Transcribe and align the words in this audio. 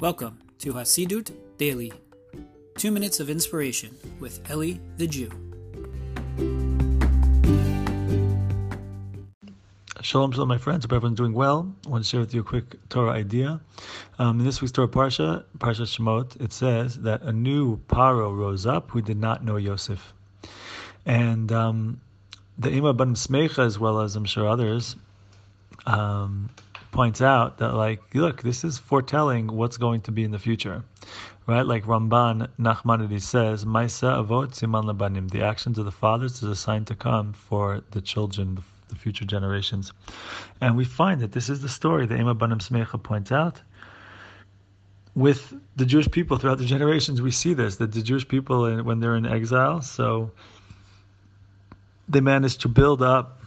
Welcome 0.00 0.40
to 0.58 0.72
Hasidut 0.72 1.30
Daily, 1.56 1.92
two 2.76 2.90
minutes 2.90 3.20
of 3.20 3.30
inspiration 3.30 3.96
with 4.18 4.40
Eli 4.50 4.78
the 4.96 5.06
Jew. 5.06 5.30
Shalom, 10.02 10.32
shalom, 10.32 10.48
my 10.48 10.58
friends. 10.58 10.84
Hope 10.84 10.94
everyone's 10.94 11.16
doing 11.16 11.32
well. 11.32 11.72
I 11.86 11.90
want 11.90 12.02
to 12.02 12.10
share 12.10 12.18
with 12.18 12.34
you 12.34 12.40
a 12.40 12.44
quick 12.44 12.74
Torah 12.88 13.12
idea. 13.12 13.60
Um, 14.18 14.40
in 14.40 14.44
this 14.44 14.60
week's 14.60 14.72
Torah 14.72 14.88
Parsha, 14.88 15.44
Parsha 15.58 15.86
Shemot, 15.86 16.40
it 16.40 16.52
says 16.52 16.98
that 16.98 17.22
a 17.22 17.32
new 17.32 17.76
Paro 17.86 18.36
rose 18.36 18.66
up 18.66 18.90
who 18.90 19.00
did 19.00 19.16
not 19.16 19.44
know 19.44 19.56
Yosef. 19.56 20.12
And 21.06 21.52
um, 21.52 22.00
the 22.58 22.70
Ima 22.70 22.94
Banim 22.94 23.14
Smecha, 23.14 23.64
as 23.64 23.78
well 23.78 24.00
as 24.00 24.16
I'm 24.16 24.24
sure 24.24 24.48
others, 24.48 24.96
um, 25.86 26.50
points 26.94 27.20
out 27.20 27.58
that 27.58 27.72
like 27.74 28.00
look 28.14 28.42
this 28.42 28.64
is 28.64 28.78
foretelling 28.78 29.48
what's 29.48 29.76
going 29.76 30.00
to 30.00 30.12
be 30.12 30.22
in 30.24 30.30
the 30.30 30.38
future 30.38 30.82
right? 31.46 31.66
Like 31.66 31.84
ramban 31.84 32.48
nachmanides 32.58 33.22
says 33.22 33.64
maisa 33.64 34.24
avot 34.24 34.50
siman 34.58 34.84
labanim 34.84 35.30
the 35.30 35.42
actions 35.42 35.78
of 35.78 35.84
the 35.84 35.92
fathers 35.92 36.42
is 36.42 36.48
a 36.48 36.56
sign 36.56 36.84
to 36.86 36.94
come 36.94 37.32
for 37.32 37.82
the 37.90 38.00
children 38.00 38.58
the 38.88 38.94
future 38.94 39.24
generations. 39.24 39.92
And 40.60 40.76
we 40.76 40.84
find 40.84 41.20
that 41.20 41.32
this 41.32 41.48
is 41.48 41.60
the 41.62 41.68
story 41.68 42.06
that 42.06 42.18
Ema 42.18 42.34
Banim 42.34 42.58
Smecha 42.58 43.02
points 43.02 43.32
out. 43.32 43.60
With 45.14 45.54
the 45.76 45.86
Jewish 45.86 46.10
people 46.10 46.38
throughout 46.38 46.58
the 46.58 46.64
generations 46.64 47.22
we 47.22 47.30
see 47.30 47.54
this 47.54 47.76
that 47.76 47.92
the 47.92 48.02
Jewish 48.02 48.26
people 48.26 48.64
uh, 48.64 48.82
when 48.82 48.98
they're 49.00 49.14
in 49.14 49.26
exile 49.26 49.80
so 49.80 50.32
they 52.08 52.20
managed 52.20 52.62
to 52.62 52.68
build 52.68 53.00
up 53.00 53.43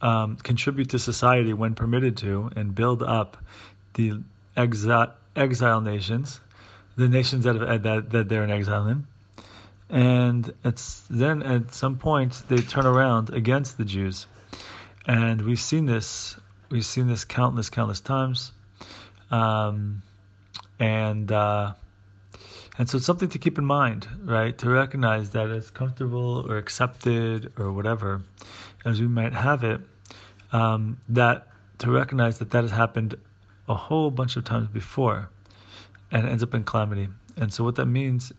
um, 0.00 0.36
contribute 0.36 0.90
to 0.90 0.98
society 0.98 1.52
when 1.52 1.74
permitted 1.74 2.16
to 2.18 2.50
and 2.56 2.74
build 2.74 3.02
up 3.02 3.36
the 3.94 4.20
exile, 4.56 5.12
exile 5.34 5.80
nations, 5.80 6.40
the 6.96 7.08
nations 7.08 7.44
that, 7.44 7.56
have, 7.56 7.82
that 7.82 8.10
that 8.10 8.28
they're 8.28 8.44
in 8.44 8.50
exile 8.50 8.86
in, 8.88 9.06
and 9.90 10.52
it's 10.64 11.02
then 11.10 11.42
at 11.42 11.74
some 11.74 11.98
point 11.98 12.42
they 12.48 12.58
turn 12.58 12.86
around 12.86 13.30
against 13.30 13.78
the 13.78 13.84
Jews, 13.84 14.26
and 15.06 15.42
we've 15.42 15.60
seen 15.60 15.86
this 15.86 16.36
we've 16.70 16.86
seen 16.86 17.08
this 17.08 17.24
countless 17.24 17.70
countless 17.70 18.00
times, 18.00 18.52
um, 19.30 20.02
and. 20.78 21.30
Uh, 21.30 21.74
and 22.78 22.88
so 22.88 22.96
it's 22.96 23.06
something 23.06 23.28
to 23.28 23.38
keep 23.38 23.58
in 23.58 23.64
mind, 23.64 24.06
right? 24.22 24.56
To 24.58 24.70
recognize 24.70 25.30
that 25.30 25.50
it's 25.50 25.68
comfortable 25.68 26.46
or 26.48 26.58
accepted 26.58 27.52
or 27.58 27.72
whatever 27.72 28.22
as 28.84 29.00
we 29.00 29.08
might 29.08 29.32
have 29.32 29.64
it, 29.64 29.80
um, 30.52 30.96
that 31.08 31.48
to 31.78 31.90
recognize 31.90 32.38
that 32.38 32.50
that 32.50 32.62
has 32.62 32.70
happened 32.70 33.16
a 33.68 33.74
whole 33.74 34.10
bunch 34.10 34.36
of 34.36 34.44
times 34.44 34.68
before 34.68 35.28
and 36.12 36.28
ends 36.28 36.42
up 36.42 36.54
in 36.54 36.62
calamity. 36.62 37.08
And 37.36 37.52
so 37.52 37.64
what 37.64 37.74
that 37.76 37.86
means 37.86 38.32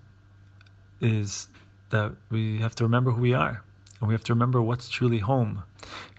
is 1.02 1.48
that 1.90 2.14
we 2.30 2.60
have 2.60 2.76
to 2.76 2.84
remember 2.84 3.12
who 3.12 3.22
we 3.22 3.34
are 3.34 3.62
and 4.00 4.08
we 4.08 4.14
have 4.14 4.24
to 4.24 4.34
remember 4.34 4.62
what's 4.62 4.90
truly 4.90 5.20
home 5.20 5.64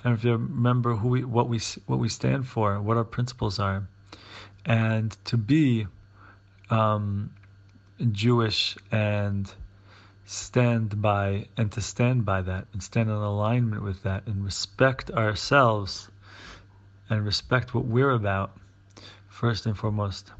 and 0.04 0.12
have 0.12 0.22
to 0.22 0.32
remember 0.32 0.94
who 0.94 1.08
we 1.08 1.24
what 1.24 1.48
we 1.48 1.60
what 1.86 1.98
we 1.98 2.08
stand 2.08 2.46
for 2.46 2.80
what 2.80 2.96
our 2.96 3.04
principles 3.04 3.58
are 3.58 3.86
and 4.66 5.16
to 5.24 5.36
be 5.36 5.86
um, 6.70 7.30
Jewish 8.12 8.76
and 8.90 9.52
stand 10.26 11.02
by 11.02 11.46
and 11.56 11.72
to 11.72 11.80
stand 11.80 12.24
by 12.24 12.42
that 12.42 12.66
and 12.72 12.82
stand 12.82 13.10
in 13.10 13.16
alignment 13.16 13.82
with 13.82 14.02
that 14.04 14.26
and 14.26 14.44
respect 14.44 15.10
ourselves 15.10 16.08
and 17.08 17.24
respect 17.24 17.74
what 17.74 17.84
we're 17.84 18.12
about 18.12 18.56
first 19.28 19.66
and 19.66 19.76
foremost. 19.76 20.30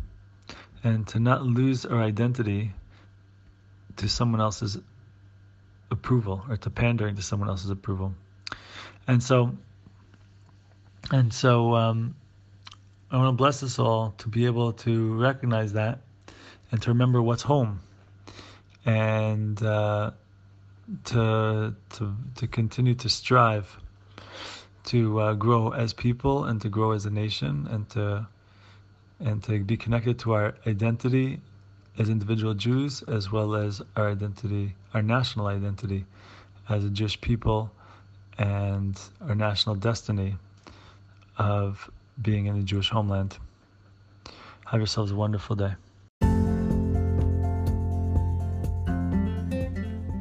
And 0.84 1.06
to 1.08 1.20
not 1.20 1.42
lose 1.42 1.84
our 1.84 2.00
identity 2.00 2.72
to 3.97 4.09
someone 4.09 4.41
else's 4.41 4.78
approval 5.91 6.44
or 6.48 6.56
to 6.56 6.71
pandering 6.71 7.16
to 7.16 7.22
someone 7.22 7.48
else's 7.48 7.71
approval. 7.71 8.15
And 9.06 9.22
so 9.22 9.56
and 11.10 11.32
so 11.32 11.75
um, 11.75 12.15
I 13.10 13.16
want 13.16 13.28
to 13.28 13.32
bless 13.37 13.62
us 13.62 13.78
all 13.78 14.15
to 14.19 14.28
be 14.28 14.47
able 14.47 14.72
to 14.75 15.15
recognize 15.15 15.72
that 15.72 16.00
and 16.70 16.82
to 16.82 16.91
remember 16.91 17.20
what's 17.22 17.42
home 17.42 17.81
and 18.86 19.62
uh, 19.62 20.10
to 21.04 21.75
to 21.91 22.16
to 22.36 22.47
continue 22.47 22.94
to 22.94 23.08
strive 23.08 23.76
to 24.84 25.20
uh, 25.20 25.34
grow 25.34 25.70
as 25.70 25.92
people 25.92 26.44
and 26.44 26.60
to 26.62 26.69
grow 26.69 26.92
as 26.92 27.06
a 27.06 27.10
nation 27.10 27.69
and 27.70 27.88
to 27.91 28.26
and 29.20 29.42
to 29.42 29.59
be 29.60 29.76
connected 29.76 30.19
to 30.19 30.32
our 30.32 30.54
identity 30.66 31.41
as 31.98 32.09
individual 32.09 32.54
Jews 32.54 33.03
as 33.03 33.30
well 33.30 33.54
as 33.54 33.82
our 33.97 34.10
identity, 34.10 34.75
our 34.94 35.03
national 35.03 35.47
identity 35.47 36.06
as 36.69 36.84
a 36.84 36.91
Jewish 36.91 37.20
people 37.20 37.70
and 38.38 38.98
our 39.28 39.34
national 39.34 39.75
destiny 39.75 40.36
of 41.36 41.91
being 42.22 42.47
in 42.47 42.59
the 42.59 42.64
Jewish 42.64 42.88
homeland. 42.88 43.36
Have 44.66 44.80
yourselves 44.80 45.12
a 45.12 45.16
wonderful 45.16 45.56
day. 45.56 45.75